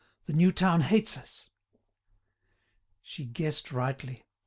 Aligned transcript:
The 0.25 0.33
new 0.33 0.51
town 0.51 0.81
hates 0.81 1.15
us." 1.15 1.47
She 3.03 3.23
guessed 3.23 3.71
rightly. 3.71 4.25